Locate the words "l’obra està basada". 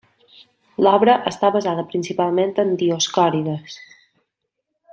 0.85-1.83